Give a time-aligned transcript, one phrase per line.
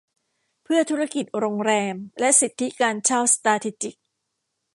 [0.63, 3.95] เพื่อธุรกิจโรงแรมและสิทธิการเช่าสตราทีจิก